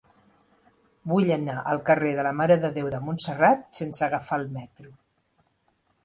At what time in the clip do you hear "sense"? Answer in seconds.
3.81-4.05